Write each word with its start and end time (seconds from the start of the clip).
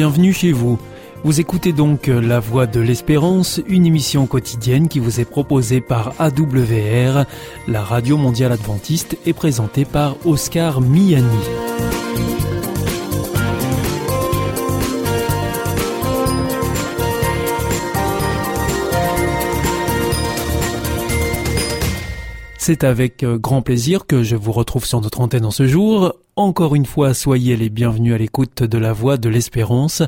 bienvenue 0.00 0.32
chez 0.32 0.52
vous. 0.52 0.78
Vous 1.24 1.40
écoutez 1.40 1.74
donc 1.74 2.06
La 2.06 2.40
Voix 2.40 2.66
de 2.66 2.80
l'Espérance, 2.80 3.60
une 3.68 3.84
émission 3.84 4.26
quotidienne 4.26 4.88
qui 4.88 4.98
vous 4.98 5.20
est 5.20 5.26
proposée 5.26 5.82
par 5.82 6.14
AWR, 6.18 7.26
la 7.68 7.82
radio 7.82 8.16
mondiale 8.16 8.52
adventiste, 8.52 9.18
et 9.26 9.34
présentée 9.34 9.84
par 9.84 10.16
Oscar 10.24 10.80
Miani. 10.80 11.26
C'est 22.70 22.84
avec 22.84 23.24
euh, 23.24 23.36
grand 23.36 23.62
plaisir 23.62 24.06
que 24.06 24.22
je 24.22 24.36
vous 24.36 24.52
retrouve 24.52 24.86
sur 24.86 25.00
notre 25.00 25.20
antenne 25.20 25.44
en 25.44 25.50
ce 25.50 25.66
jour. 25.66 26.14
Encore 26.36 26.76
une 26.76 26.86
fois, 26.86 27.14
soyez 27.14 27.56
les 27.56 27.68
bienvenus 27.68 28.14
à 28.14 28.16
l'écoute 28.16 28.62
de 28.62 28.78
la 28.78 28.92
Voix 28.92 29.16
de 29.16 29.28
l'Espérance, 29.28 30.04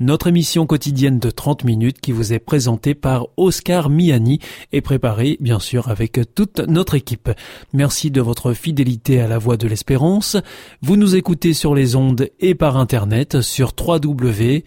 notre 0.00 0.28
émission 0.28 0.66
quotidienne 0.66 1.18
de 1.18 1.30
30 1.30 1.64
minutes 1.64 2.00
qui 2.00 2.12
vous 2.12 2.32
est 2.32 2.38
présentée 2.38 2.94
par 2.94 3.26
Oscar 3.36 3.90
Miani 3.90 4.38
et 4.72 4.80
préparée 4.80 5.36
bien 5.40 5.60
sûr 5.60 5.90
avec 5.90 6.18
toute 6.34 6.60
notre 6.60 6.94
équipe. 6.94 7.28
Merci 7.74 8.10
de 8.10 8.22
votre 8.22 8.54
fidélité 8.54 9.20
à 9.20 9.28
la 9.28 9.36
Voix 9.36 9.58
de 9.58 9.68
l'Espérance. 9.68 10.38
Vous 10.80 10.96
nous 10.96 11.16
écoutez 11.16 11.52
sur 11.52 11.74
les 11.74 11.96
ondes 11.96 12.30
et 12.40 12.54
par 12.54 12.78
internet 12.78 13.42
sur 13.42 13.74
www 13.78 14.64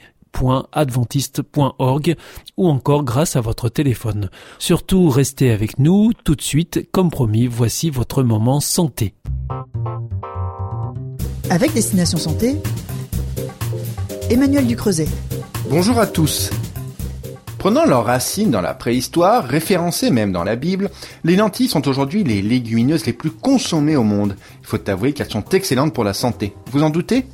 adventiste.org 0.72 2.16
ou 2.58 2.68
encore 2.68 3.04
grâce 3.04 3.36
à 3.36 3.42
votre 3.42 3.70
téléphone. 3.70 4.30
Surtout 4.58 5.10
restez 5.10 5.52
avec 5.52 5.80
nous 5.80 6.12
tout 6.24 6.36
de 6.36 6.42
suite, 6.42 6.90
comme 6.92 7.10
promis, 7.10 7.48
voici 7.48 7.90
votre 7.90 8.24
moment 8.24 8.60
santé. 8.60 9.14
Avec 11.50 11.74
Destination 11.74 12.18
Santé, 12.18 12.58
Emmanuel 14.30 14.68
Ducreuset. 14.68 15.08
Bonjour 15.70 15.99
à 15.99 16.05
tous. 16.05 16.52
Prenant 17.60 17.84
leurs 17.84 18.05
racines 18.05 18.52
dans 18.52 18.62
la 18.62 18.74
préhistoire, 18.74 19.43
référencées 19.43 20.12
même 20.12 20.32
dans 20.32 20.46
la 20.46 20.55
Bible, 20.55 20.90
les 21.26 21.36
lentilles 21.36 21.68
sont 21.68 21.90
aujourd'hui 21.90 22.24
les 22.24 22.41
légumineuses 22.41 23.05
les 23.05 23.12
plus 23.12 23.32
consommées 23.32 23.98
au 23.98 24.04
monde. 24.04 24.38
Il 24.62 24.66
faut 24.66 24.90
avouer 24.90 25.12
qu'elles 25.12 25.30
sont 25.30 25.43
excellentes 25.49 25.93
pour 25.93 26.05
la 26.05 26.14
santé. 26.14 26.54
Vous 26.71 26.84
en 26.84 26.90
doutez? 26.90 27.26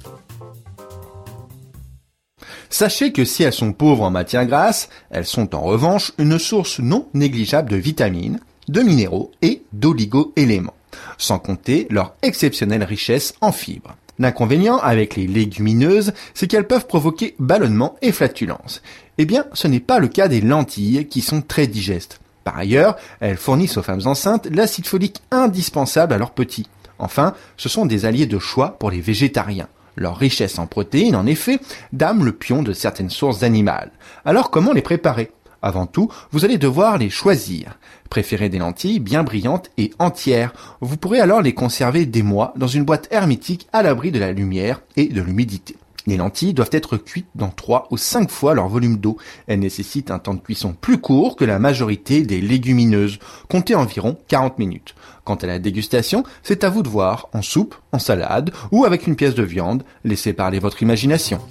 Sachez 2.77 3.13
que 3.13 3.23
si 3.23 3.41
elles 3.43 3.53
sont 3.53 3.71
pauvres 3.71 4.03
en 4.03 4.11
matière 4.11 4.45
grasse, 4.45 4.89
elles 5.09 5.25
sont 5.25 5.55
en 5.55 5.61
revanche 5.61 6.11
une 6.17 6.37
source 6.37 6.79
non 6.79 7.07
négligeable 7.13 7.69
de 7.69 7.77
vitamines, 7.77 8.41
de 8.67 8.81
minéraux 8.81 9.31
et 9.41 9.63
d'oligo-éléments, 9.71 10.73
sans 11.17 11.39
compter 11.39 11.87
leur 11.89 12.15
exceptionnelle 12.21 12.83
richesse 12.83 13.33
en 13.39 13.53
fibres. 13.53 13.95
L'inconvénient 14.19 14.75
avec 14.75 15.15
les 15.15 15.25
légumineuses, 15.25 16.11
c'est 16.33 16.47
qu'elles 16.47 16.67
peuvent 16.67 16.85
provoquer 16.85 17.35
ballonnement 17.39 17.95
et 18.01 18.11
flatulence. 18.11 18.81
Eh 19.19 19.23
bien, 19.23 19.45
ce 19.53 19.69
n'est 19.69 19.79
pas 19.79 19.99
le 19.99 20.09
cas 20.09 20.27
des 20.27 20.41
lentilles 20.41 21.07
qui 21.07 21.21
sont 21.21 21.41
très 21.41 21.67
digestes. 21.67 22.19
Par 22.43 22.57
ailleurs, 22.57 22.97
elles 23.21 23.37
fournissent 23.37 23.77
aux 23.77 23.83
femmes 23.83 24.05
enceintes 24.05 24.49
l'acide 24.51 24.87
folique 24.87 25.21
indispensable 25.31 26.13
à 26.13 26.17
leurs 26.17 26.31
petits. 26.31 26.67
Enfin, 26.99 27.35
ce 27.55 27.69
sont 27.69 27.85
des 27.85 28.03
alliés 28.03 28.27
de 28.27 28.37
choix 28.37 28.77
pour 28.77 28.91
les 28.91 28.99
végétariens. 28.99 29.69
Leur 29.95 30.17
richesse 30.17 30.59
en 30.59 30.67
protéines, 30.67 31.15
en 31.15 31.25
effet, 31.25 31.59
dame 31.93 32.25
le 32.25 32.33
pion 32.33 32.63
de 32.63 32.73
certaines 32.73 33.09
sources 33.09 33.43
animales. 33.43 33.91
Alors 34.25 34.51
comment 34.51 34.73
les 34.73 34.81
préparer? 34.81 35.31
Avant 35.61 35.87
tout, 35.87 36.09
vous 36.31 36.45
allez 36.45 36.59
devoir 36.59 36.97
les 36.97 37.09
choisir. 37.09 37.79
Préférez 38.09 38.49
des 38.49 38.59
lentilles 38.59 38.99
bien 38.99 39.23
brillantes 39.23 39.71
et 39.77 39.91
entières. 39.97 40.53
Vous 40.79 40.95
pourrez 40.95 41.19
alors 41.19 41.41
les 41.41 41.55
conserver 41.55 42.05
des 42.05 42.21
mois 42.21 42.53
dans 42.55 42.67
une 42.67 42.83
boîte 42.83 43.07
hermétique 43.09 43.67
à 43.73 43.81
l'abri 43.81 44.11
de 44.11 44.19
la 44.19 44.31
lumière 44.31 44.81
et 44.95 45.07
de 45.07 45.21
l'humidité. 45.21 45.75
Les 46.07 46.17
lentilles 46.17 46.53
doivent 46.53 46.69
être 46.71 46.97
cuites 46.97 47.29
dans 47.33 47.49
3 47.49 47.87
ou 47.89 47.97
5 47.97 48.29
fois 48.29 48.53
leur 48.53 48.67
volume 48.67 48.97
d'eau. 48.97 49.17
Elles 49.47 49.59
nécessitent 49.59 50.11
un 50.11 50.19
temps 50.19 50.35
de 50.35 50.39
cuisson 50.39 50.75
plus 50.79 50.99
court 50.99 51.35
que 51.35 51.45
la 51.45 51.57
majorité 51.57 52.21
des 52.21 52.41
légumineuses. 52.41 53.17
Comptez 53.49 53.73
environ 53.73 54.15
40 54.27 54.59
minutes. 54.59 54.93
Quant 55.25 55.35
à 55.35 55.47
la 55.47 55.57
dégustation, 55.57 56.23
c'est 56.43 56.63
à 56.63 56.69
vous 56.69 56.83
de 56.83 56.87
voir, 56.87 57.29
en 57.33 57.41
soupe, 57.41 57.73
en 57.91 57.97
salade 57.97 58.51
ou 58.71 58.85
avec 58.85 59.07
une 59.07 59.15
pièce 59.15 59.33
de 59.33 59.41
viande. 59.41 59.83
Laissez 60.03 60.33
parler 60.33 60.59
votre 60.59 60.83
imagination. 60.83 61.41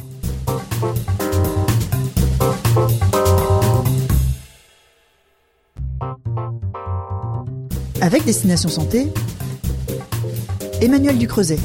Avec 8.01 8.25
Destination 8.25 8.69
Santé, 8.69 9.09
Emmanuel 10.81 11.19
Ducreuset. 11.19 11.59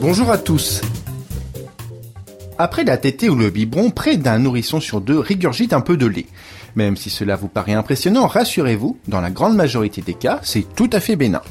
Bonjour 0.00 0.32
à 0.32 0.38
tous. 0.38 0.80
Après 2.58 2.82
la 2.82 2.96
tétée 2.96 3.28
ou 3.28 3.36
le 3.36 3.50
biberon, 3.50 3.90
près 3.90 4.16
d'un 4.16 4.40
nourrisson 4.40 4.80
sur 4.80 5.00
deux 5.00 5.20
régurgite 5.20 5.72
un 5.72 5.80
peu 5.80 5.96
de 5.96 6.06
lait. 6.06 6.26
Même 6.76 6.96
si 6.96 7.10
cela 7.10 7.36
vous 7.36 7.48
paraît 7.48 7.72
impressionnant, 7.72 8.26
rassurez-vous, 8.26 8.98
dans 9.08 9.20
la 9.20 9.30
grande 9.30 9.56
majorité 9.56 10.02
des 10.02 10.14
cas, 10.14 10.40
c'est 10.42 10.66
tout 10.74 10.90
à 10.92 11.00
fait 11.00 11.16
bénin. 11.16 11.42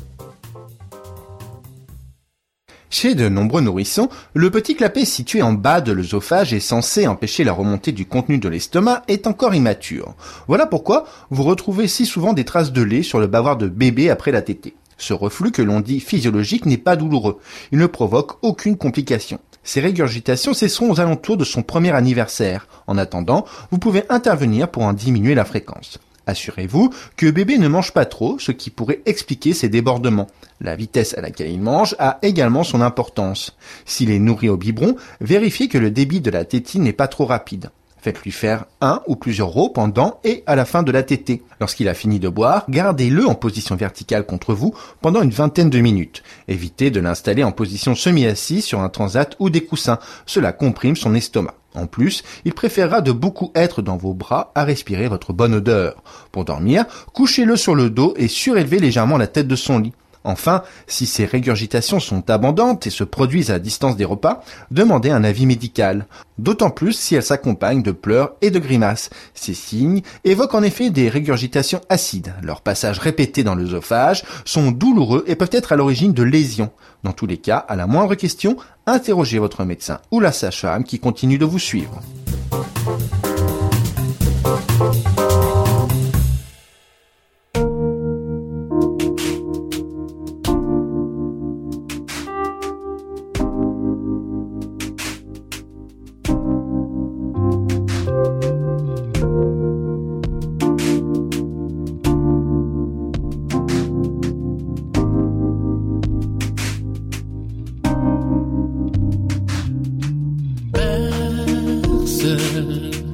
Chez 2.90 3.16
de 3.16 3.28
nombreux 3.28 3.62
nourrissons, 3.62 4.10
le 4.36 4.52
petit 4.52 4.76
clapet 4.76 5.04
situé 5.04 5.42
en 5.42 5.54
bas 5.54 5.82
de 5.82 5.92
l'œsophage 5.92 6.54
et 6.54 6.60
censé 6.60 7.08
empêcher 7.08 7.44
la 7.44 7.52
remontée 7.52 7.92
du 7.92 8.06
contenu 8.06 8.38
de 8.38 8.48
l'estomac 8.48 9.02
est 9.08 9.26
encore 9.26 9.56
immature. 9.56 10.14
Voilà 10.48 10.68
pourquoi 10.68 11.06
vous 11.32 11.42
retrouvez 11.42 11.88
si 11.88 12.06
souvent 12.06 12.34
des 12.34 12.46
traces 12.46 12.72
de 12.72 12.84
lait 12.84 13.02
sur 13.02 13.20
le 13.20 13.26
bavoir 13.26 13.58
de 13.58 13.68
bébé 13.68 14.12
après 14.12 14.32
la 14.32 14.44
tétée. 14.44 14.76
Ce 15.00 15.14
reflux 15.14 15.52
que 15.52 15.64
l'on 15.64 15.80
dit 15.80 16.00
physiologique 16.00 16.68
n'est 16.68 16.78
pas 16.78 16.96
douloureux. 16.96 17.40
Il 17.72 17.80
ne 17.80 17.88
provoque 17.88 18.38
aucune 18.44 18.78
complication. 18.78 19.40
Ces 19.64 19.80
régurgitations 19.80 20.54
cesseront 20.54 20.92
aux 20.92 21.00
alentours 21.00 21.38
de 21.38 21.46
son 21.46 21.64
premier 21.64 21.92
anniversaire. 21.92 22.68
En 22.88 22.98
attendant, 22.98 23.46
vous 23.72 23.78
pouvez 23.78 24.04
intervenir 24.10 24.70
pour 24.70 24.84
en 24.84 24.94
diminuer 24.94 25.36
la 25.36 25.46
fréquence. 25.46 26.00
Assurez-vous 26.26 26.94
que 27.18 27.30
bébé 27.30 27.58
ne 27.58 27.68
mange 27.68 27.92
pas 27.92 28.06
trop, 28.06 28.40
ce 28.40 28.52
qui 28.52 28.70
pourrait 28.70 29.02
expliquer 29.06 29.54
ces 29.54 29.70
débordements. 29.70 30.28
La 30.62 30.76
vitesse 30.76 31.18
à 31.18 31.22
laquelle 31.22 31.52
il 31.52 31.62
mange 31.62 31.96
a 32.00 32.20
également 32.22 32.64
son 32.64 32.82
importance. 32.82 33.58
S'il 33.86 34.10
est 34.10 34.20
nourri 34.20 34.48
au 34.48 34.56
biberon, 34.56 34.96
vérifiez 35.20 35.68
que 35.68 35.78
le 35.78 35.92
débit 35.92 36.22
de 36.22 36.32
la 36.32 36.46
tétine 36.46 36.84
n'est 36.84 36.94
pas 36.94 37.10
trop 37.10 37.26
rapide. 37.26 37.72
Faites-lui 38.04 38.34
faire 38.34 38.66
un 38.82 39.02
ou 39.08 39.16
plusieurs 39.16 39.48
rows 39.48 39.70
pendant 39.70 40.20
et 40.26 40.44
à 40.46 40.58
la 40.58 40.66
fin 40.66 40.84
de 40.84 40.92
la 40.92 41.04
tétée. 41.04 41.42
Lorsqu'il 41.62 41.88
a 41.88 41.94
fini 41.94 42.20
de 42.20 42.28
boire, 42.28 42.66
gardez-le 42.68 43.26
en 43.26 43.34
position 43.34 43.78
verticale 43.78 44.26
contre 44.26 44.54
vous 44.54 44.76
pendant 45.00 45.22
une 45.22 45.30
vingtaine 45.30 45.70
de 45.70 45.80
minutes. 45.80 46.22
Évitez 46.50 46.92
de 46.92 47.00
l'installer 47.00 47.46
en 47.46 47.54
position 47.54 47.96
semi-assis 47.96 48.62
sur 48.62 48.82
un 48.82 48.90
transat 48.90 49.38
ou 49.40 49.50
des 49.50 49.64
coussins. 49.64 50.00
Cela 50.26 50.52
comprime 50.52 50.98
son 50.98 51.16
estomac. 51.16 51.56
En 51.76 51.88
plus, 51.88 52.24
il 52.44 52.54
préférera 52.54 53.00
de 53.00 53.14
beaucoup 53.14 53.54
être 53.56 53.82
dans 53.82 53.96
vos 53.96 54.14
bras 54.14 54.52
à 54.54 54.66
respirer 54.66 55.08
votre 55.08 55.32
bonne 55.32 55.54
odeur. 55.54 56.04
Pour 56.34 56.44
dormir, 56.44 56.84
couchez-le 57.14 57.56
sur 57.56 57.74
le 57.74 57.90
dos 57.90 58.16
et 58.18 58.28
surélevez 58.28 58.80
légèrement 58.80 59.18
la 59.18 59.28
tête 59.28 59.48
de 59.48 59.56
son 59.56 59.80
lit. 59.80 59.94
Enfin, 60.24 60.64
si 60.88 61.06
ces 61.06 61.26
régurgitations 61.26 62.00
sont 62.00 62.30
abondantes 62.30 62.88
et 62.88 62.90
se 62.90 63.04
produisent 63.04 63.52
à 63.52 63.60
distance 63.60 63.98
des 63.98 64.06
repas, 64.06 64.44
demandez 64.72 65.10
un 65.10 65.24
avis 65.24 65.46
médical. 65.46 66.08
D'autant 66.38 66.70
plus 66.70 66.94
si 66.94 67.16
elles 67.16 67.24
s'accompagnent 67.24 67.84
de 67.84 67.92
pleurs 67.92 68.34
et 68.42 68.50
de 68.50 68.60
grimaces. 68.60 69.10
Ces 69.34 69.54
signes 69.54 70.02
évoquent 70.24 70.56
en 70.56 70.64
effet 70.64 70.90
des 70.90 71.10
régurgitations 71.10 71.82
acides. 71.90 72.34
Leurs 72.42 72.62
passages 72.62 73.00
répétés 73.00 73.44
dans 73.44 73.56
l'œsophage 73.56 74.24
sont 74.46 74.72
douloureux 74.72 75.24
et 75.28 75.36
peuvent 75.36 75.50
être 75.52 75.74
à 75.74 75.76
l'origine 75.76 76.14
de 76.14 76.24
lésions. 76.24 76.72
Dans 77.04 77.12
tous 77.14 77.26
les 77.26 77.38
cas, 77.38 77.58
à 77.58 77.76
la 77.76 77.88
moindre 77.88 78.16
question, 78.16 78.56
interrogez 78.86 79.40
votre 79.40 79.66
médecin 79.66 80.00
ou 80.12 80.20
la 80.20 80.32
sage-femme 80.32 80.84
qui 80.84 81.00
continue 81.00 81.38
de 81.38 81.46
vous 81.46 81.60
suivre. 81.60 82.02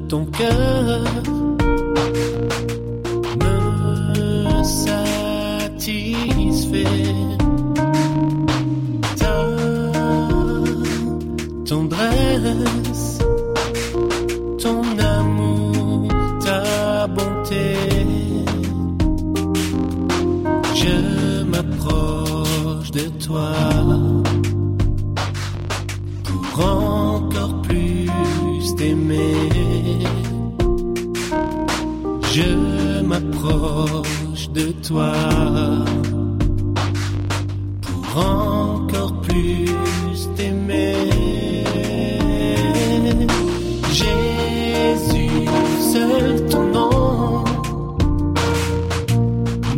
Pour 0.09 0.21
encore 0.21 0.68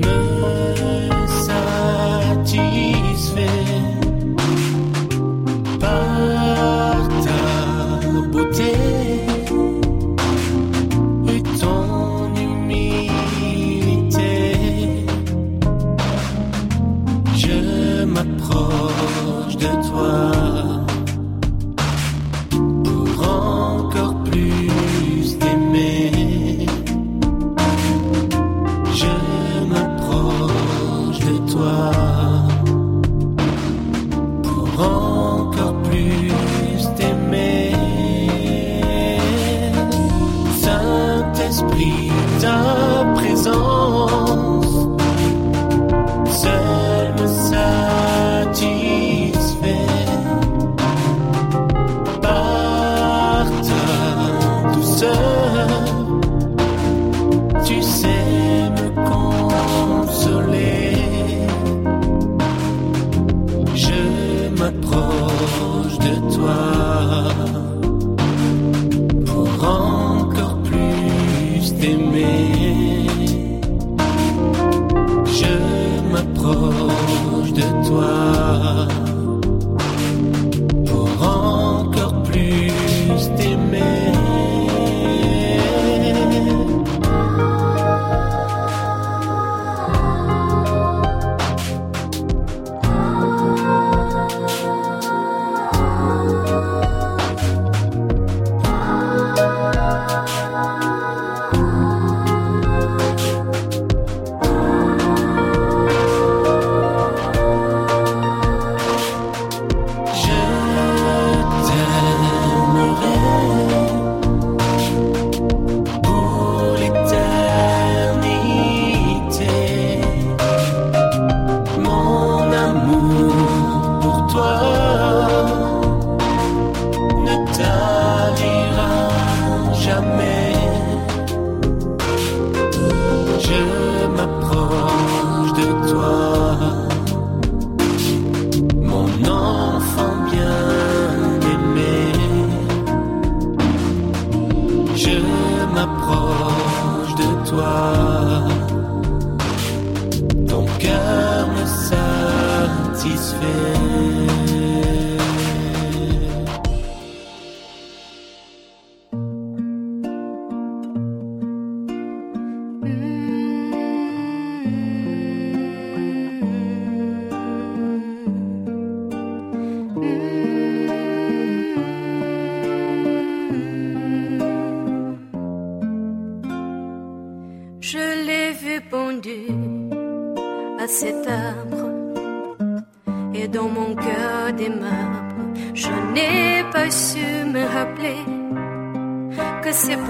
me 0.01 0.30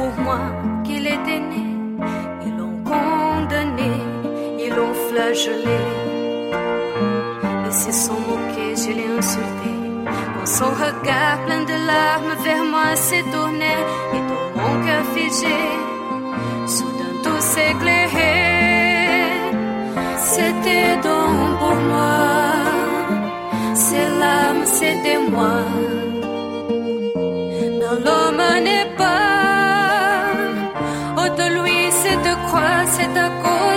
que 0.10 0.16
c'est 0.16 0.31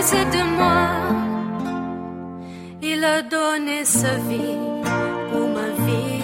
cause 0.04 0.26
de 0.36 0.42
moi. 0.58 0.86
Il 2.82 3.04
a 3.04 3.22
donné 3.22 3.84
sa 3.84 4.14
vie 4.28 4.58
pour 5.30 5.48
ma 5.48 5.68
vie. 5.84 6.22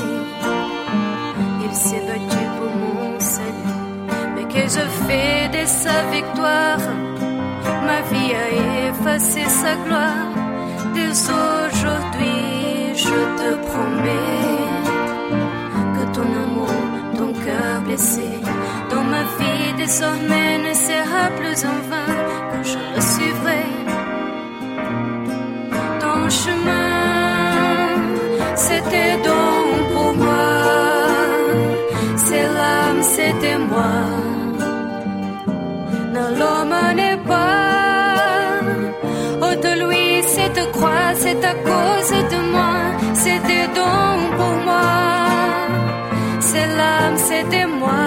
Il 1.64 1.74
s'est 1.74 2.02
battu 2.08 2.42
pour 2.58 2.72
mon 2.82 3.20
salut. 3.20 3.76
Mais 4.34 4.46
que 4.54 4.64
je 4.76 4.84
fais 5.04 5.48
de 5.56 5.66
sa 5.66 5.98
victoire, 6.16 6.82
ma 7.88 8.00
vie 8.10 8.32
a 8.44 8.88
effacé 8.88 9.42
sa 9.48 9.74
gloire. 9.84 10.28
Dès 10.94 11.12
aujourd'hui, 11.40 12.40
je 13.04 13.18
te 13.40 13.50
promets 13.68 14.60
que 15.94 16.04
ton 16.16 16.28
amour, 16.44 16.76
ton 17.16 17.32
cœur 17.44 17.80
blessé, 17.86 18.28
ma 19.20 19.26
vie 19.38 19.72
désormais 19.76 20.58
ne 20.66 20.74
sera 20.74 21.22
plus 21.38 21.58
en 21.72 21.78
vain, 21.90 22.12
que 22.50 22.60
je 22.72 22.78
le 22.94 23.00
suivrai 23.12 23.64
ton 26.00 26.20
chemin. 26.42 26.88
C'était 28.66 29.16
donc 29.30 29.68
pour 29.92 30.12
moi, 30.24 30.50
ces 32.24 32.44
larmes, 32.58 33.02
c'était 33.16 33.58
moi. 33.72 33.94
Non, 36.14 36.28
l'homme 36.38 36.76
n'est 37.00 37.20
pas, 37.32 38.60
oh 39.44 39.54
de 39.64 39.72
lui, 39.82 40.22
cette 40.34 40.62
croix, 40.72 41.08
c'est 41.22 41.42
à 41.52 41.54
cause 41.68 42.12
de 42.32 42.40
moi, 42.54 42.74
c'était 43.14 43.66
donc 43.80 44.20
pour 44.38 44.56
moi, 44.68 44.90
ces 46.40 46.66
larmes, 46.78 47.18
c'était 47.28 47.66
moi. 47.66 47.99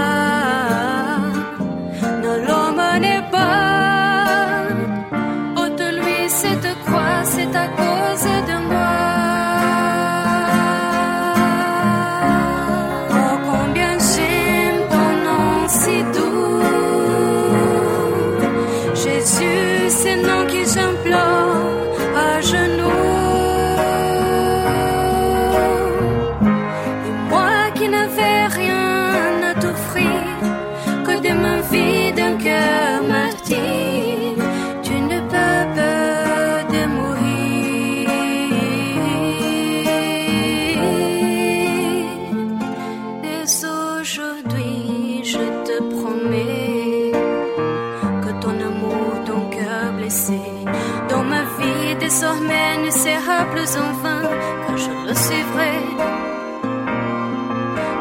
Dans 51.09 51.23
ma 51.23 51.43
vie 51.57 51.95
désormais 51.99 52.77
ne 52.85 52.91
sera 52.91 53.45
plus 53.51 53.71
en 53.77 53.91
vain 54.03 54.23
Car 54.67 54.77
je 54.77 54.91
le 55.07 55.15
suivrai 55.15 55.75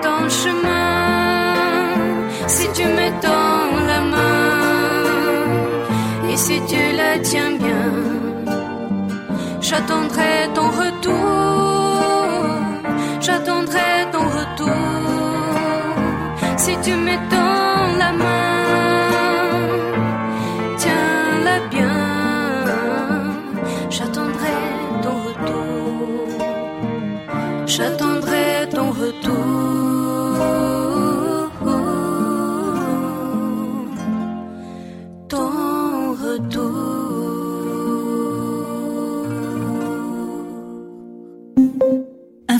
Ton 0.03 0.29
chemin 0.29 1.55
Si 2.47 2.67
tu 2.75 2.85
m'étends 2.85 3.65
la 3.87 4.01
main 4.15 4.59
Et 6.31 6.37
si 6.37 6.61
tu 6.69 6.97
la 6.97 7.19
tiens 7.19 7.53
bien 7.59 8.13
J'attendrai 9.73 10.51
ton 10.55 10.69
retour. 10.83 11.15
J'attendrai 13.21 13.91
ton 14.13 14.25
retour. 14.39 14.69
Si 16.59 16.77
tu 16.85 16.93
m'étends 16.95 17.97
la 17.99 18.13
main 18.13 18.42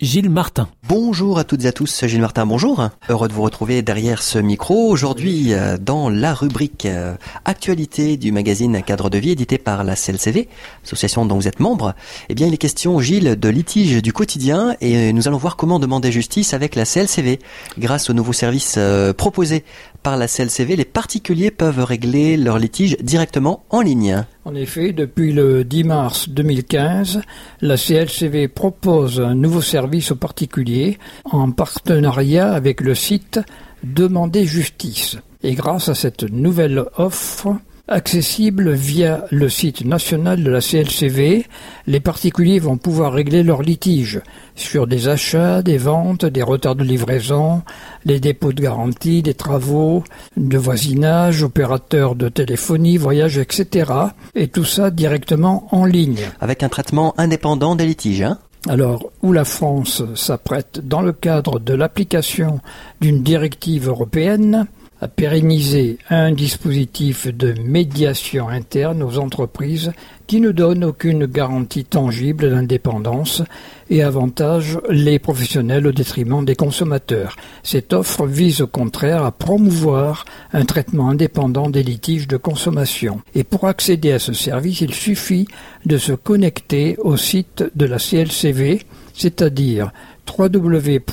Gilles 0.00 0.28
Martin. 0.28 0.66
Bonjour 0.88 1.38
à 1.38 1.44
toutes 1.44 1.64
et 1.64 1.68
à 1.68 1.72
tous, 1.72 2.04
Gilles 2.04 2.20
Martin, 2.20 2.46
bonjour. 2.46 2.88
Heureux 3.08 3.28
de 3.28 3.32
vous 3.32 3.42
retrouver 3.42 3.80
derrière 3.80 4.24
ce 4.24 4.40
micro. 4.40 4.88
Aujourd'hui, 4.88 5.54
euh, 5.54 5.78
dans 5.78 6.10
la 6.10 6.34
rubrique 6.34 6.84
euh, 6.84 7.14
Actualité 7.44 8.16
du 8.16 8.32
magazine 8.32 8.82
Cadre 8.82 9.08
de 9.08 9.18
vie 9.18 9.30
édité 9.30 9.56
par 9.56 9.84
la 9.84 9.94
CLCV, 9.94 10.48
association 10.82 11.26
dont 11.26 11.36
vous 11.36 11.46
êtes 11.46 11.60
membre, 11.60 11.94
eh 12.28 12.34
bien, 12.34 12.48
il 12.48 12.54
est 12.54 12.58
question, 12.58 12.98
Gilles, 12.98 13.38
de 13.38 13.48
litige 13.48 14.02
du 14.02 14.12
quotidien 14.12 14.74
et 14.80 15.12
nous 15.12 15.28
allons 15.28 15.38
voir 15.38 15.54
comment 15.54 15.78
demander 15.78 16.10
justice 16.10 16.54
avec 16.54 16.74
la 16.74 16.86
CLCV. 16.86 17.38
Grâce 17.78 18.10
aux 18.10 18.14
nouveaux 18.14 18.32
services 18.32 18.74
euh, 18.78 19.12
proposés 19.12 19.64
par 20.04 20.18
la 20.18 20.28
CLCV, 20.28 20.76
les 20.76 20.84
particuliers 20.84 21.50
peuvent 21.50 21.82
régler 21.82 22.36
leurs 22.36 22.58
litiges 22.58 22.96
directement 23.00 23.64
en 23.70 23.80
ligne. 23.80 24.22
En 24.44 24.54
effet, 24.54 24.92
depuis 24.92 25.32
le 25.32 25.64
10 25.64 25.84
mars 25.84 26.28
2015, 26.28 27.22
la 27.62 27.76
CLCV 27.76 28.48
propose 28.48 29.18
un 29.18 29.34
nouveau 29.34 29.62
service 29.62 30.12
aux 30.12 30.16
particuliers 30.16 30.98
en 31.24 31.50
partenariat 31.50 32.52
avec 32.52 32.82
le 32.82 32.94
site 32.94 33.40
Demander 33.82 34.44
Justice. 34.44 35.16
Et 35.42 35.54
grâce 35.54 35.88
à 35.88 35.94
cette 35.94 36.24
nouvelle 36.24 36.84
offre, 36.98 37.56
accessible 37.86 38.72
via 38.72 39.24
le 39.30 39.48
site 39.48 39.84
national 39.84 40.42
de 40.42 40.50
la 40.50 40.60
CLCV, 40.60 41.46
les 41.86 42.00
particuliers 42.00 42.58
vont 42.58 42.78
pouvoir 42.78 43.12
régler 43.12 43.42
leurs 43.42 43.62
litiges 43.62 44.22
sur 44.54 44.86
des 44.86 45.08
achats, 45.08 45.62
des 45.62 45.76
ventes, 45.76 46.24
des 46.24 46.42
retards 46.42 46.76
de 46.76 46.84
livraison, 46.84 47.62
les 48.04 48.20
dépôts 48.20 48.52
de 48.52 48.62
garantie, 48.62 49.22
des 49.22 49.34
travaux, 49.34 50.02
de 50.36 50.56
voisinage, 50.56 51.42
opérateurs 51.42 52.14
de 52.14 52.28
téléphonie, 52.28 52.96
voyages, 52.96 53.38
etc. 53.38 53.92
Et 54.34 54.48
tout 54.48 54.64
ça 54.64 54.90
directement 54.90 55.68
en 55.70 55.84
ligne. 55.84 56.30
Avec 56.40 56.62
un 56.62 56.68
traitement 56.68 57.14
indépendant 57.18 57.76
des 57.76 57.86
litiges, 57.86 58.22
hein 58.22 58.38
alors, 58.66 59.10
où 59.22 59.32
la 59.34 59.44
France 59.44 60.02
s'apprête, 60.14 60.80
dans 60.82 61.02
le 61.02 61.12
cadre 61.12 61.60
de 61.60 61.74
l'application 61.74 62.60
d'une 63.02 63.22
directive 63.22 63.88
européenne, 63.88 64.66
à 65.04 65.08
pérenniser 65.08 65.98
un 66.08 66.32
dispositif 66.32 67.26
de 67.26 67.52
médiation 67.62 68.48
interne 68.48 69.02
aux 69.02 69.18
entreprises 69.18 69.92
qui 70.26 70.40
ne 70.40 70.50
donne 70.50 70.82
aucune 70.82 71.26
garantie 71.26 71.84
tangible 71.84 72.48
d'indépendance 72.48 73.42
et 73.90 74.02
avantage 74.02 74.78
les 74.88 75.18
professionnels 75.18 75.86
au 75.86 75.92
détriment 75.92 76.42
des 76.42 76.56
consommateurs. 76.56 77.36
Cette 77.62 77.92
offre 77.92 78.24
vise 78.26 78.62
au 78.62 78.66
contraire 78.66 79.26
à 79.26 79.30
promouvoir 79.30 80.24
un 80.54 80.64
traitement 80.64 81.10
indépendant 81.10 81.68
des 81.68 81.82
litiges 81.82 82.26
de 82.26 82.38
consommation. 82.38 83.20
Et 83.34 83.44
pour 83.44 83.66
accéder 83.66 84.12
à 84.12 84.18
ce 84.18 84.32
service, 84.32 84.80
il 84.80 84.94
suffit 84.94 85.46
de 85.84 85.98
se 85.98 86.12
connecter 86.12 86.96
au 86.96 87.18
site 87.18 87.62
de 87.74 87.84
la 87.84 87.98
CLCV, 87.98 88.86
c'est-à-dire 89.12 89.92
www.clcv.org 90.38 91.04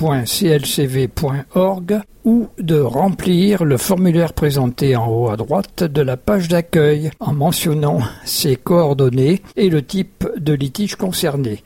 ou 2.24 2.48
de 2.58 2.78
remplir 2.78 3.64
le 3.64 3.76
formulaire 3.76 4.32
présenté 4.32 4.94
en 4.96 5.08
haut 5.08 5.28
à 5.30 5.36
droite 5.36 5.84
de 5.84 6.02
la 6.02 6.16
page 6.16 6.48
d'accueil 6.48 7.10
en 7.20 7.32
mentionnant 7.34 8.00
ses 8.24 8.56
coordonnées 8.56 9.42
et 9.56 9.70
le 9.70 9.82
type 9.82 10.28
de 10.36 10.52
litige 10.52 10.96
concerné. 10.96 11.62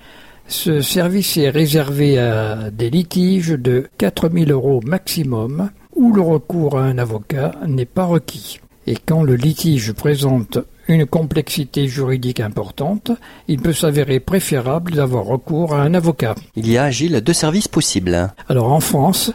Ce 0.48 0.80
service 0.80 1.36
est 1.36 1.50
réservé 1.50 2.18
à 2.18 2.70
des 2.70 2.88
litiges 2.88 3.50
de 3.50 3.88
4000 3.98 4.52
euros 4.52 4.80
maximum 4.84 5.70
où 5.94 6.12
le 6.12 6.20
recours 6.20 6.78
à 6.78 6.84
un 6.84 6.98
avocat 6.98 7.52
n'est 7.66 7.84
pas 7.84 8.04
requis. 8.04 8.60
Et 8.86 8.94
quand 8.94 9.24
le 9.24 9.34
litige 9.34 9.92
présente 9.92 10.58
une 10.88 11.06
complexité 11.06 11.88
juridique 11.88 12.40
importante, 12.40 13.10
il 13.48 13.60
peut 13.60 13.72
s'avérer 13.72 14.20
préférable 14.20 14.92
d'avoir 14.92 15.24
recours 15.24 15.74
à 15.74 15.82
un 15.82 15.94
avocat. 15.94 16.34
Il 16.54 16.70
y 16.70 16.78
a, 16.78 16.90
Gilles, 16.90 17.20
deux 17.20 17.32
services 17.32 17.68
possibles. 17.68 18.32
Alors 18.48 18.72
en 18.72 18.80
France, 18.80 19.32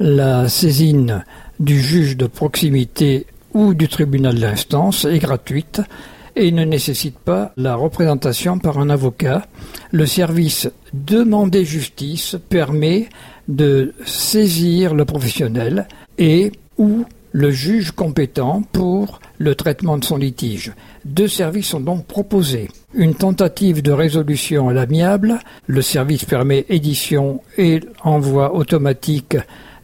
la 0.00 0.48
saisine 0.48 1.24
du 1.60 1.80
juge 1.80 2.16
de 2.16 2.26
proximité 2.26 3.26
ou 3.54 3.74
du 3.74 3.88
tribunal 3.88 4.38
d'instance 4.38 5.04
est 5.04 5.18
gratuite 5.18 5.80
et 6.34 6.52
ne 6.52 6.64
nécessite 6.64 7.18
pas 7.18 7.52
la 7.56 7.74
représentation 7.74 8.58
par 8.58 8.78
un 8.78 8.90
avocat. 8.90 9.46
Le 9.90 10.06
service 10.06 10.68
Demander 10.92 11.64
justice 11.64 12.36
permet 12.48 13.08
de 13.48 13.94
saisir 14.04 14.94
le 14.94 15.04
professionnel 15.04 15.88
et 16.18 16.52
ou 16.78 17.04
le 17.36 17.50
juge 17.50 17.90
compétent 17.90 18.62
pour 18.72 19.20
le 19.36 19.54
traitement 19.54 19.98
de 19.98 20.04
son 20.06 20.16
litige. 20.16 20.72
Deux 21.04 21.28
services 21.28 21.66
sont 21.66 21.80
donc 21.80 22.06
proposés. 22.06 22.70
Une 22.94 23.14
tentative 23.14 23.82
de 23.82 23.92
résolution 23.92 24.70
à 24.70 24.72
l'amiable. 24.72 25.40
Le 25.66 25.82
service 25.82 26.24
permet 26.24 26.64
édition 26.70 27.42
et 27.58 27.80
envoi 28.02 28.54
automatique 28.54 29.36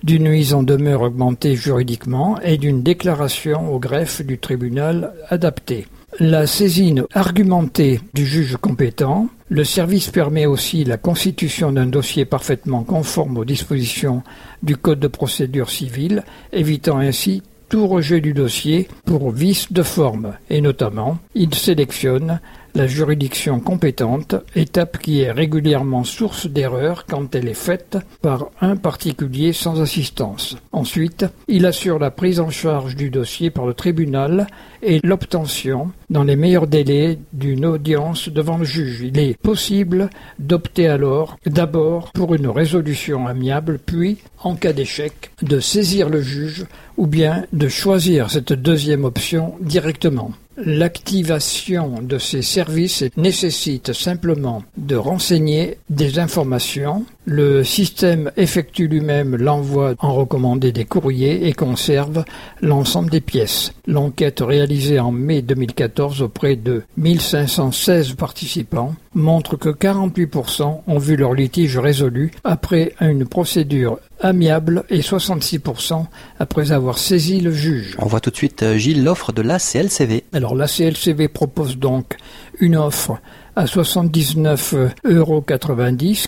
d'une 0.02 0.30
mise 0.30 0.54
en 0.54 0.62
demeure 0.62 1.02
augmentée 1.02 1.54
juridiquement 1.54 2.40
et 2.40 2.56
d'une 2.56 2.82
déclaration 2.82 3.70
au 3.70 3.78
greffe 3.78 4.22
du 4.22 4.38
tribunal 4.38 5.12
adapté. 5.28 5.86
La 6.20 6.46
saisine 6.46 7.06
argumentée 7.14 8.00
du 8.12 8.26
juge 8.26 8.58
compétent. 8.58 9.28
Le 9.48 9.64
service 9.64 10.10
permet 10.10 10.44
aussi 10.44 10.84
la 10.84 10.98
constitution 10.98 11.72
d'un 11.72 11.86
dossier 11.86 12.26
parfaitement 12.26 12.84
conforme 12.84 13.38
aux 13.38 13.46
dispositions 13.46 14.22
du 14.62 14.76
Code 14.76 15.00
de 15.00 15.08
procédure 15.08 15.70
civile, 15.70 16.22
évitant 16.52 16.98
ainsi 16.98 17.42
tout 17.70 17.86
rejet 17.86 18.20
du 18.20 18.34
dossier 18.34 18.88
pour 19.06 19.30
vice 19.30 19.72
de 19.72 19.82
forme, 19.82 20.34
et 20.50 20.60
notamment, 20.60 21.18
il 21.34 21.54
sélectionne 21.54 22.40
la 22.74 22.86
juridiction 22.86 23.60
compétente, 23.60 24.34
étape 24.54 24.98
qui 24.98 25.20
est 25.20 25.32
régulièrement 25.32 26.04
source 26.04 26.46
d'erreur 26.46 27.04
quand 27.06 27.34
elle 27.34 27.48
est 27.48 27.54
faite 27.54 27.98
par 28.20 28.46
un 28.60 28.76
particulier 28.76 29.52
sans 29.52 29.80
assistance. 29.80 30.56
Ensuite, 30.72 31.26
il 31.48 31.66
assure 31.66 31.98
la 31.98 32.10
prise 32.10 32.40
en 32.40 32.50
charge 32.50 32.96
du 32.96 33.10
dossier 33.10 33.50
par 33.50 33.66
le 33.66 33.74
tribunal 33.74 34.46
et 34.82 35.00
l'obtention, 35.04 35.92
dans 36.10 36.24
les 36.24 36.36
meilleurs 36.36 36.66
délais, 36.66 37.18
d'une 37.32 37.66
audience 37.66 38.28
devant 38.28 38.58
le 38.58 38.64
juge. 38.64 39.02
Il 39.02 39.18
est 39.18 39.36
possible 39.36 40.10
d'opter 40.38 40.88
alors 40.88 41.38
d'abord 41.46 42.10
pour 42.12 42.34
une 42.34 42.48
résolution 42.48 43.26
amiable, 43.26 43.78
puis, 43.84 44.18
en 44.42 44.54
cas 44.54 44.72
d'échec, 44.72 45.30
de 45.42 45.60
saisir 45.60 46.08
le 46.08 46.20
juge 46.20 46.66
ou 46.96 47.06
bien 47.06 47.46
de 47.52 47.68
choisir 47.68 48.30
cette 48.30 48.52
deuxième 48.52 49.04
option 49.04 49.54
directement. 49.60 50.32
L'activation 50.64 52.00
de 52.02 52.18
ces 52.18 52.42
services 52.42 53.04
nécessite 53.16 53.92
simplement 53.92 54.62
de 54.76 54.94
renseigner 54.94 55.78
des 55.90 56.20
informations. 56.20 57.04
Le 57.24 57.62
système 57.62 58.32
effectue 58.36 58.88
lui-même 58.88 59.36
l'envoi 59.36 59.94
en 60.00 60.12
recommandé 60.12 60.72
des 60.72 60.84
courriers 60.84 61.46
et 61.46 61.52
conserve 61.52 62.24
l'ensemble 62.60 63.10
des 63.10 63.20
pièces. 63.20 63.72
L'enquête 63.86 64.40
réalisée 64.40 64.98
en 64.98 65.12
mai 65.12 65.40
2014 65.40 66.22
auprès 66.22 66.56
de 66.56 66.82
1516 66.96 68.14
participants 68.14 68.96
montre 69.14 69.56
que 69.56 69.68
48% 69.68 70.80
ont 70.86 70.98
vu 70.98 71.14
leur 71.14 71.34
litige 71.34 71.78
résolu 71.78 72.32
après 72.42 72.94
une 73.00 73.24
procédure 73.24 74.00
amiable 74.20 74.84
et 74.90 75.00
66% 75.00 76.06
après 76.40 76.72
avoir 76.72 76.98
saisi 76.98 77.40
le 77.40 77.52
juge. 77.52 77.96
On 77.98 78.06
voit 78.06 78.20
tout 78.20 78.30
de 78.30 78.36
suite, 78.36 78.62
euh, 78.62 78.76
Gilles, 78.76 79.04
l'offre 79.04 79.32
de 79.32 79.42
la 79.42 79.58
CLCV. 79.58 80.24
Alors 80.32 80.54
la 80.54 80.66
CLCV 80.66 81.28
propose 81.28 81.76
donc 81.76 82.16
une 82.60 82.76
offre 82.76 83.18
à 83.56 83.64
79,90 83.64 84.90
euros 85.04 85.44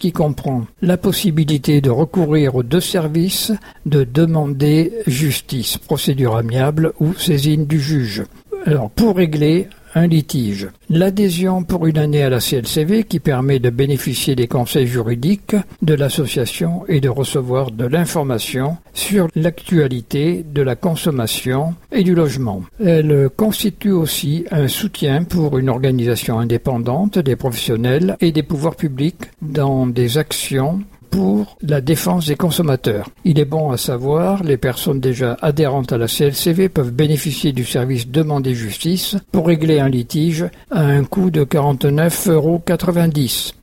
qui 0.00 0.12
comprend 0.12 0.66
la 0.82 0.96
possibilité 0.96 1.80
de 1.80 1.90
recourir 1.90 2.54
aux 2.54 2.62
deux 2.62 2.80
services, 2.80 3.52
de 3.86 4.04
demander 4.04 4.92
justice, 5.06 5.78
procédure 5.78 6.36
amiable 6.36 6.92
ou 7.00 7.14
saisine 7.14 7.66
du 7.66 7.80
juge. 7.80 8.24
Alors 8.66 8.90
pour 8.90 9.16
régler 9.16 9.68
un 9.94 10.06
litige. 10.06 10.68
L'adhésion 10.90 11.62
pour 11.62 11.86
une 11.86 11.98
année 11.98 12.22
à 12.22 12.30
la 12.30 12.40
CLCV 12.40 13.04
qui 13.04 13.20
permet 13.20 13.58
de 13.58 13.70
bénéficier 13.70 14.34
des 14.34 14.48
conseils 14.48 14.86
juridiques 14.86 15.56
de 15.82 15.94
l'association 15.94 16.84
et 16.88 17.00
de 17.00 17.08
recevoir 17.08 17.70
de 17.70 17.86
l'information 17.86 18.76
sur 18.92 19.28
l'actualité 19.34 20.44
de 20.44 20.62
la 20.62 20.76
consommation 20.76 21.74
et 21.92 22.02
du 22.02 22.14
logement. 22.14 22.62
Elle 22.84 23.28
constitue 23.36 23.92
aussi 23.92 24.44
un 24.50 24.68
soutien 24.68 25.24
pour 25.24 25.58
une 25.58 25.68
organisation 25.68 26.38
indépendante 26.38 27.18
des 27.18 27.36
professionnels 27.36 28.16
et 28.20 28.32
des 28.32 28.42
pouvoirs 28.42 28.76
publics 28.76 29.30
dans 29.42 29.86
des 29.86 30.18
actions 30.18 30.80
pour 31.14 31.56
la 31.62 31.80
défense 31.80 32.26
des 32.26 32.34
consommateurs. 32.34 33.08
Il 33.24 33.38
est 33.38 33.44
bon 33.44 33.70
à 33.70 33.76
savoir, 33.76 34.42
les 34.42 34.56
personnes 34.56 34.98
déjà 34.98 35.36
adhérentes 35.42 35.92
à 35.92 35.96
la 35.96 36.08
CLCV 36.08 36.68
peuvent 36.68 36.90
bénéficier 36.90 37.52
du 37.52 37.64
service 37.64 38.08
Demander 38.08 38.52
justice 38.52 39.14
pour 39.30 39.46
régler 39.46 39.78
un 39.78 39.88
litige 39.88 40.44
à 40.72 40.80
un 40.80 41.04
coût 41.04 41.30
de 41.30 41.44
49,90 41.44 42.32
euros. 42.32 42.62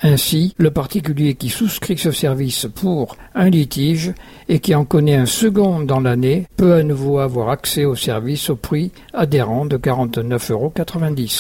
Ainsi, 0.02 0.54
le 0.58 0.72
particulier 0.72 1.34
qui 1.34 1.50
souscrit 1.50 1.98
ce 1.98 2.12
service 2.12 2.68
pour 2.74 3.18
un 3.36 3.50
litige 3.50 4.14
et 4.48 4.60
qui 4.60 4.74
en 4.74 4.86
connaît 4.86 5.16
un 5.16 5.26
second 5.26 5.82
dans 5.82 6.00
l'année 6.00 6.48
peut 6.56 6.76
à 6.76 6.84
nouveau 6.84 7.20
avoir 7.20 7.50
accès 7.50 7.84
au 7.84 7.96
service 7.96 8.50
au 8.50 8.56
prix 8.56 8.92
adhérent 9.14 9.66
de 9.66 9.76
49,90 9.76 10.52
euros. 10.54 10.74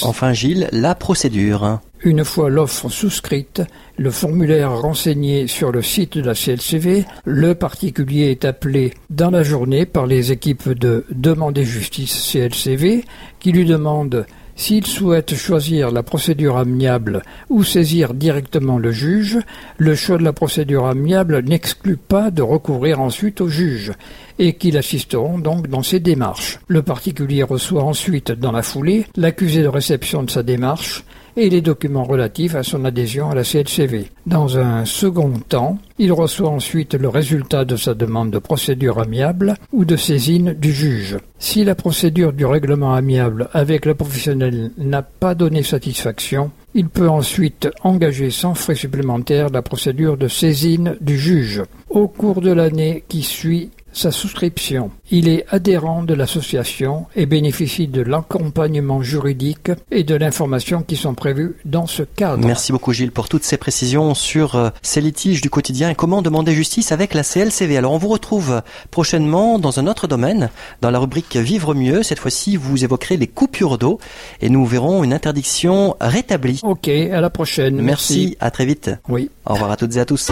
Enfin 0.02 0.34
Gilles, 0.34 0.68
la 0.74 0.94
procédure. 0.94 1.80
Une 2.04 2.26
fois 2.26 2.50
l'offre 2.50 2.90
souscrite, 2.90 3.62
le 3.98 4.10
formulaire 4.10 4.76
renseigné 4.76 5.46
sur 5.46 5.72
le 5.72 5.84
site 5.84 6.18
de 6.18 6.24
la 6.24 6.34
CLCV, 6.34 7.06
le 7.26 7.54
particulier 7.54 8.32
est 8.32 8.44
appelé 8.44 8.96
dans 9.12 9.30
la 9.30 9.44
journée 9.44 9.86
par 9.86 10.08
les 10.08 10.32
équipes 10.32 10.70
de 10.70 11.06
Demander 11.12 11.64
Justice 11.64 12.32
CLCV 12.32 13.06
qui 13.40 13.52
lui 13.52 13.66
demandent 13.66 14.26
s'il 14.56 14.86
souhaite 14.86 15.36
choisir 15.36 15.92
la 15.92 16.02
procédure 16.02 16.58
amiable 16.58 17.22
ou 17.50 17.64
saisir 17.64 18.16
directement 18.16 18.80
le 18.80 18.92
juge, 18.92 19.40
le 19.78 19.96
choix 19.96 20.18
de 20.18 20.24
la 20.24 20.34
procédure 20.34 20.86
amiable 20.86 21.44
n'exclut 21.44 21.98
pas 21.98 22.32
de 22.32 22.42
recourir 22.42 23.00
ensuite 23.00 23.42
au 23.42 23.48
juge 23.48 23.92
et 24.40 24.54
qu'ils 24.54 24.78
assisteront 24.78 25.40
donc 25.40 25.68
dans 25.68 25.84
ses 25.84 26.00
démarches. 26.00 26.60
Le 26.68 26.82
particulier 26.82 27.44
reçoit 27.44 27.84
ensuite 27.84 28.32
dans 28.32 28.52
la 28.52 28.64
foulée 28.64 29.06
l'accusé 29.16 29.62
de 29.62 29.68
réception 29.68 30.24
de 30.24 30.32
sa 30.32 30.44
démarche 30.44 31.06
et 31.38 31.50
les 31.50 31.62
documents 31.62 32.04
relatifs 32.04 32.56
à 32.56 32.64
son 32.64 32.86
adhésion 32.86 33.30
à 33.30 33.36
la 33.36 33.44
CLCV. 33.44 34.08
Dans 34.26 34.58
un 34.58 34.86
second 34.86 35.34
temps, 35.48 35.78
il 35.98 36.12
reçoit 36.12 36.50
ensuite 36.50 36.94
le 36.94 37.10
résultat 37.10 37.66
de 37.66 37.76
sa 37.76 37.94
demande 37.94 38.32
de 38.32 38.40
procédure 38.40 39.00
amiable 39.00 39.56
ou 39.72 39.86
de 39.86 39.96
saisine 39.96 40.54
du 40.54 40.72
juge. 40.72 41.18
Si 41.40 41.64
la 41.64 41.76
procédure 41.76 42.34
du 42.34 42.46
règlement 42.46 42.94
amiable 42.94 43.50
avec 43.54 43.86
le 43.86 43.96
professionnel 43.96 44.72
n'a 44.78 45.02
pas 45.02 45.36
donné 45.36 45.64
satisfaction, 45.64 46.52
il 46.74 46.88
peut 46.88 47.10
ensuite 47.10 47.70
engager 47.84 48.30
sans 48.30 48.54
frais 48.54 48.76
supplémentaires 48.76 49.50
la 49.50 49.62
procédure 49.62 50.18
de 50.18 50.28
saisine 50.28 50.96
du 51.02 51.18
juge. 51.18 51.64
Au 51.90 52.08
cours 52.08 52.42
de 52.42 52.52
l'année 52.52 53.04
qui 53.08 53.24
suit 53.24 53.72
sa 53.94 54.12
souscription. 54.12 54.92
Il 55.12 55.28
est 55.28 55.46
adhérent 55.50 56.04
de 56.04 56.14
l'association 56.14 57.06
et 57.16 57.26
bénéficie 57.26 57.88
de 57.88 58.02
l'accompagnement 58.02 59.02
juridique 59.02 59.72
et 59.92 60.04
de 60.04 60.16
l'information 60.16 60.82
qui 60.82 60.96
sont 60.96 61.14
prévues 61.14 61.56
dans 61.66 61.88
ce 61.88 62.04
cadre. 62.04 62.46
Merci 62.46 62.72
beaucoup 62.72 62.94
Gilles 62.94 63.12
pour 63.12 63.30
toutes 63.30 63.44
ces 63.44 63.58
précisions 63.58 64.14
sur 64.14 64.56
euh, 64.56 64.70
ces 64.82 65.02
litiges 65.02 65.42
du 65.42 65.50
quotidien 65.50 65.90
et 65.90 65.96
comment 65.96 66.22
demander 66.22 66.54
justice 66.54 66.92
avec 66.92 67.14
la 67.14 67.24
CLCV. 67.24 67.78
Alors 67.78 67.92
on 67.92 67.98
vous 67.98 68.08
retrouve 68.10 68.62
prochainement 68.90 69.60
dans 69.60 69.80
un 69.80 69.88
autre 69.88 70.08
domaine, 70.08 70.50
dans 70.82 70.92
la 70.92 71.00
rubrique 71.00 71.36
Vivre 71.36 71.74
mieux. 71.74 72.04
Cette 72.04 72.20
fois-ci, 72.20 72.56
vous 72.56 72.84
évoquerez 72.84 73.18
les 73.18 73.28
coupures 73.28 73.78
d'eau 73.78 74.00
et 74.42 74.50
nous 74.50 74.66
verrons 74.66 75.04
une 75.04 75.14
interdiction 75.14 75.96
rétablie. 76.00 76.60
Ok, 76.64 76.88
à 76.88 77.22
la 77.22 77.30
prochaine. 77.30 77.82
Merci, 77.82 78.20
Merci. 78.20 78.38
à 78.40 78.52
très 78.52 78.66
vite. 78.66 78.92
Oui. 79.10 79.30
Au 79.46 79.54
revoir 79.54 79.72
à 79.72 79.78
toutes 79.78 79.96
et 79.96 80.00
à 80.00 80.06
tous. 80.06 80.32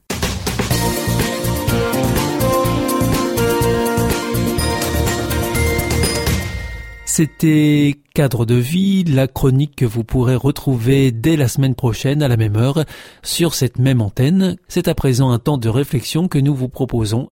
C'était 7.21 7.99
Cadre 8.15 8.47
de 8.47 8.55
vie, 8.55 9.03
la 9.03 9.27
chronique 9.27 9.75
que 9.75 9.85
vous 9.85 10.03
pourrez 10.03 10.33
retrouver 10.33 11.11
dès 11.11 11.35
la 11.35 11.47
semaine 11.47 11.75
prochaine 11.75 12.23
à 12.23 12.27
la 12.27 12.35
même 12.35 12.55
heure 12.55 12.83
sur 13.21 13.53
cette 13.53 13.77
même 13.77 14.01
antenne. 14.01 14.55
C'est 14.67 14.87
à 14.87 14.95
présent 14.95 15.29
un 15.29 15.37
temps 15.37 15.59
de 15.59 15.69
réflexion 15.69 16.27
que 16.27 16.39
nous 16.39 16.55
vous 16.55 16.67
proposons. 16.67 17.27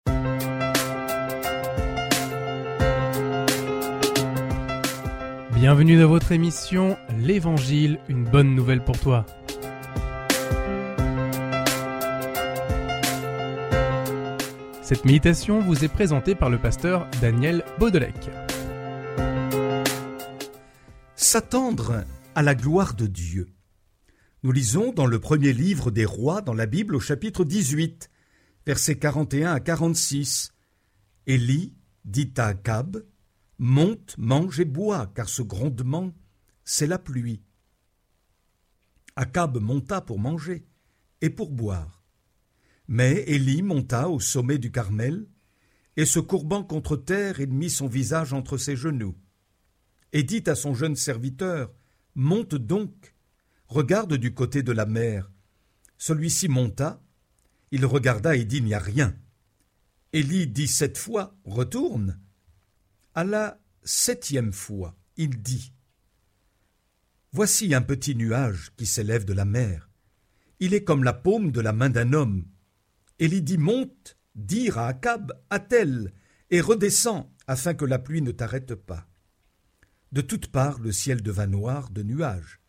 Bienvenue 5.53 5.99
dans 5.99 6.09
votre 6.09 6.31
émission 6.31 6.97
L'Évangile, 7.19 7.99
une 8.09 8.23
bonne 8.23 8.55
nouvelle 8.55 8.83
pour 8.83 8.97
toi. 8.97 9.23
Cette 14.81 15.05
méditation 15.05 15.59
vous 15.59 15.85
est 15.85 15.93
présentée 15.93 16.33
par 16.33 16.49
le 16.49 16.57
pasteur 16.57 17.07
Daniel 17.21 17.63
Baudelec. 17.77 18.31
S'attendre 21.27 22.05
à 22.35 22.43
la 22.43 22.53
gloire 22.53 22.93
de 22.93 23.07
Dieu. 23.07 23.49
Nous 24.43 24.51
lisons 24.51 24.91
dans 24.91 25.07
le 25.07 25.19
premier 25.19 25.53
livre 25.53 25.89
des 25.89 26.05
rois 26.05 26.43
dans 26.43 26.53
la 26.53 26.67
Bible 26.67 26.95
au 26.95 26.99
chapitre 26.99 27.43
18, 27.43 28.11
versets 28.67 28.99
41 28.99 29.53
à 29.53 29.59
46. 29.59 30.53
Élie 31.25 31.73
dit 32.05 32.31
à 32.37 32.49
Akab, 32.49 33.03
Monte, 33.57 34.15
mange 34.19 34.59
et 34.59 34.65
bois, 34.65 35.11
car 35.15 35.27
ce 35.27 35.41
grondement, 35.41 36.13
c'est 36.63 36.85
la 36.85 36.99
pluie. 36.99 37.41
Akab 39.15 39.57
monta 39.57 40.01
pour 40.01 40.19
manger 40.19 40.67
et 41.21 41.31
pour 41.31 41.49
boire. 41.49 42.03
Mais 42.87 43.23
Élie 43.25 43.63
monta 43.63 44.09
au 44.09 44.19
sommet 44.19 44.59
du 44.59 44.71
Carmel, 44.71 45.25
et 45.97 46.05
se 46.05 46.19
courbant 46.19 46.63
contre 46.63 46.95
terre, 46.95 47.39
il 47.39 47.51
mit 47.51 47.71
son 47.71 47.87
visage 47.87 48.31
entre 48.31 48.57
ses 48.59 48.75
genoux, 48.75 49.15
et 50.15 50.23
dit 50.23 50.43
à 50.47 50.55
son 50.55 50.73
jeune 50.73 50.95
serviteur, 50.95 51.73
Monte 52.15 52.55
donc, 52.55 53.13
regarde 53.67 54.13
du 54.13 54.33
côté 54.33 54.63
de 54.63 54.71
la 54.71 54.85
mer. 54.85 55.29
Celui-ci 55.97 56.47
monta, 56.47 57.03
il 57.71 57.85
regarda 57.85 58.33
et 58.33 58.45
dit, 58.45 58.59
Il 58.59 58.63
n'y 58.63 58.73
a 58.73 58.79
rien. 58.79 59.13
Élie 60.13 60.47
dit 60.47 60.69
sept 60.69 60.97
fois, 60.97 61.37
Retourne. 61.43 62.17
À 63.13 63.25
la 63.25 63.59
septième 63.83 64.53
fois, 64.53 64.95
il 65.17 65.41
dit, 65.41 65.73
Voici 67.33 67.75
un 67.75 67.81
petit 67.81 68.15
nuage 68.15 68.71
qui 68.77 68.85
s'élève 68.85 69.25
de 69.25 69.33
la 69.33 69.43
mer. 69.43 69.89
Il 70.61 70.73
est 70.73 70.85
comme 70.85 71.03
la 71.03 71.11
paume 71.11 71.51
de 71.51 71.59
la 71.59 71.73
main 71.73 71.89
d'un 71.89 72.13
homme. 72.13 72.45
Élie 73.19 73.41
dit 73.41 73.57
Monte, 73.57 74.17
dire 74.33 74.77
à 74.77 74.87
Akab, 74.87 75.33
attelle, 75.49 76.13
et 76.51 76.61
redescends, 76.61 77.35
afin 77.47 77.73
que 77.73 77.83
la 77.83 77.99
pluie 77.99 78.21
ne 78.21 78.31
t'arrête 78.31 78.75
pas. 78.75 79.09
De 80.15 80.21
toutes 80.21 80.47
parts 80.47 80.79
le 80.79 80.93
ciel 80.93 81.21
devint 81.21 81.45
noir 81.45 81.89
de 81.89 82.01
nuages. 82.01 82.61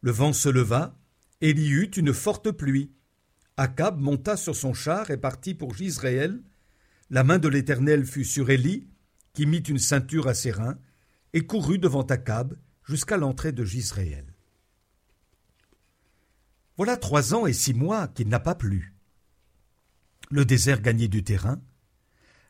Le 0.00 0.12
vent 0.12 0.32
se 0.32 0.48
leva, 0.48 0.96
Élie 1.40 1.70
eut 1.70 1.90
une 1.96 2.14
forte 2.14 2.52
pluie. 2.52 2.92
Akab 3.56 3.98
monta 3.98 4.36
sur 4.36 4.54
son 4.54 4.74
char 4.74 5.10
et 5.10 5.16
partit 5.16 5.54
pour 5.54 5.74
Gisraël. 5.74 6.40
La 7.10 7.24
main 7.24 7.40
de 7.40 7.48
l'Éternel 7.48 8.06
fut 8.06 8.24
sur 8.24 8.48
Élie, 8.48 8.86
qui 9.32 9.44
mit 9.44 9.58
une 9.58 9.80
ceinture 9.80 10.28
à 10.28 10.34
ses 10.34 10.52
reins, 10.52 10.78
et 11.32 11.44
courut 11.44 11.80
devant 11.80 12.04
Akab 12.04 12.54
jusqu'à 12.84 13.16
l'entrée 13.16 13.50
de 13.50 13.64
Gisraël. 13.64 14.32
Voilà 16.76 16.96
trois 16.96 17.34
ans 17.34 17.44
et 17.44 17.52
six 17.52 17.74
mois 17.74 18.06
qu'il 18.06 18.28
n'a 18.28 18.38
pas 18.38 18.54
plu. 18.54 18.94
Le 20.30 20.44
désert 20.44 20.80
gagnait 20.80 21.08
du 21.08 21.24
terrain. 21.24 21.60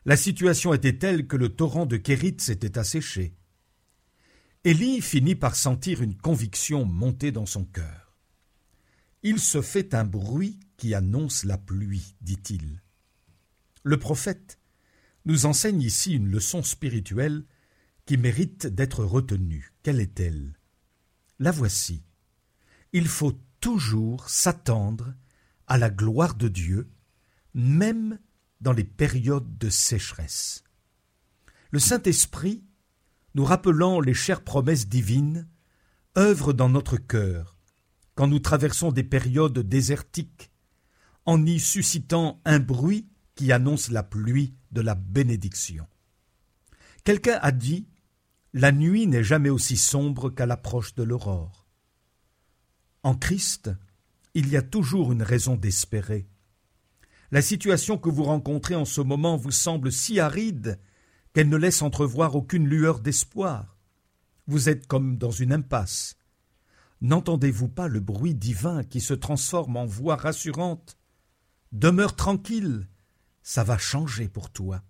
La 0.05 0.15
situation 0.15 0.71
était 0.71 0.99
telle 0.99 1.25
que 1.25 1.35
le 1.35 1.49
torrent 1.49 1.87
de 1.87 1.97
Kérit 1.97 2.37
s'était 2.37 2.77
asséché. 2.77 3.35
Élie 4.65 4.99
finit 4.99 5.35
par 5.35 5.55
sentir 5.55 6.01
une 6.01 6.17
conviction 6.17 6.85
monter 6.85 7.31
dans 7.31 7.45
son 7.45 7.65
cœur. 7.65 8.17
Il 9.21 9.39
se 9.39 9.61
fait 9.61 9.93
un 9.93 10.05
bruit 10.05 10.59
qui 10.75 10.95
annonce 10.95 11.43
la 11.43 11.59
pluie, 11.59 12.15
dit-il. 12.21 12.81
Le 13.83 13.99
prophète 13.99 14.57
nous 15.25 15.45
enseigne 15.45 15.83
ici 15.83 16.13
une 16.13 16.31
leçon 16.31 16.63
spirituelle 16.63 17.45
qui 18.07 18.17
mérite 18.17 18.65
d'être 18.65 19.03
retenue. 19.03 19.71
Quelle 19.83 19.99
est-elle? 19.99 20.57
La 21.37 21.51
voici. 21.51 22.01
Il 22.91 23.07
faut 23.07 23.39
toujours 23.59 24.31
s'attendre 24.31 25.13
à 25.67 25.77
la 25.77 25.91
gloire 25.91 26.33
de 26.33 26.47
Dieu, 26.47 26.89
même 27.53 28.17
dans 28.61 28.73
les 28.73 28.83
périodes 28.83 29.59
de 29.59 29.69
sécheresse. 29.69 30.63
Le 31.69 31.77
Saint-Esprit, 31.77 32.63
nous 33.35 33.43
rappelant 33.43 33.99
les 33.99 34.13
chères 34.13 34.43
promesses 34.43 34.87
divines, 34.87 35.47
œuvre 36.17 36.53
dans 36.53 36.69
notre 36.69 36.97
cœur 36.97 37.55
quand 38.15 38.27
nous 38.27 38.39
traversons 38.39 38.93
des 38.93 39.03
périodes 39.03 39.59
désertiques, 39.59 40.49
en 41.25 41.45
y 41.45 41.59
suscitant 41.59 42.41
un 42.45 42.59
bruit 42.59 43.09
qui 43.35 43.51
annonce 43.51 43.91
la 43.91 44.03
pluie 44.03 44.55
de 44.71 44.79
la 44.79 44.95
bénédiction. 44.95 45.85
Quelqu'un 47.03 47.37
a 47.41 47.51
dit 47.51 47.89
La 48.53 48.71
nuit 48.71 49.05
n'est 49.05 49.23
jamais 49.23 49.49
aussi 49.49 49.75
sombre 49.75 50.29
qu'à 50.29 50.45
l'approche 50.45 50.95
de 50.95 51.03
l'aurore. 51.03 51.67
En 53.03 53.15
Christ, 53.15 53.69
il 54.33 54.47
y 54.47 54.55
a 54.55 54.61
toujours 54.61 55.11
une 55.11 55.23
raison 55.23 55.57
d'espérer. 55.57 56.25
La 57.31 57.41
situation 57.41 57.97
que 57.97 58.09
vous 58.09 58.23
rencontrez 58.23 58.75
en 58.75 58.85
ce 58.85 59.01
moment 59.01 59.35
vous 59.35 59.51
semble 59.51 59.91
si 59.91 60.21
aride 60.21 60.79
qu'elle 61.35 61.49
ne 61.49 61.57
laisse 61.57 61.81
entrevoir 61.81 62.33
aucune 62.35 62.65
lueur 62.65 63.01
d'espoir. 63.01 63.77
Vous 64.47 64.69
êtes 64.69 64.87
comme 64.87 65.17
dans 65.17 65.31
une 65.31 65.51
impasse. 65.51 66.15
N'entendez-vous 67.01 67.67
pas 67.67 67.89
le 67.89 67.99
bruit 67.99 68.33
divin 68.33 68.85
qui 68.85 69.01
se 69.01 69.13
transforme 69.13 69.75
en 69.75 69.85
voix 69.85 70.15
rassurante? 70.15 70.97
Demeure 71.73 72.15
tranquille, 72.15 72.87
ça 73.43 73.65
va 73.65 73.77
changer 73.77 74.29
pour 74.29 74.49
toi. 74.49 74.81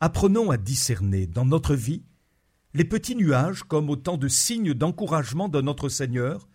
Apprenons 0.00 0.50
à 0.50 0.56
discerner 0.56 1.26
dans 1.26 1.44
notre 1.44 1.74
vie 1.74 2.06
les 2.72 2.84
petits 2.84 3.14
nuages 3.14 3.64
comme 3.64 3.90
autant 3.90 4.16
de 4.16 4.28
signes 4.28 4.72
d'encouragement 4.72 5.50
de 5.50 5.60
notre 5.60 5.90
Seigneur 5.90 6.48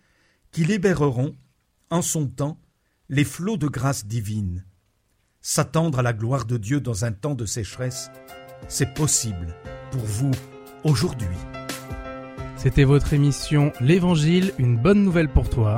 qui 0.50 0.64
libéreront, 0.64 1.36
en 1.90 2.02
son 2.02 2.26
temps, 2.26 2.60
les 3.08 3.24
flots 3.24 3.56
de 3.56 3.68
grâce 3.68 4.04
divine. 4.04 4.64
S'attendre 5.42 6.00
à 6.00 6.02
la 6.02 6.12
gloire 6.12 6.44
de 6.44 6.56
Dieu 6.56 6.80
dans 6.80 7.04
un 7.04 7.12
temps 7.12 7.36
de 7.36 7.46
sécheresse, 7.46 8.10
c'est 8.68 8.94
possible 8.94 9.48
pour 9.90 10.02
vous 10.02 10.30
aujourd'hui. 10.84 11.36
C'était 12.56 12.84
votre 12.84 13.12
émission 13.12 13.72
L'Évangile, 13.80 14.52
une 14.58 14.76
bonne 14.76 15.02
nouvelle 15.02 15.28
pour 15.28 15.50
toi. 15.50 15.76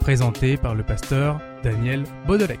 Présentée 0.00 0.56
par 0.56 0.74
le 0.74 0.82
pasteur 0.82 1.40
Daniel 1.62 2.04
Baudelec. 2.26 2.60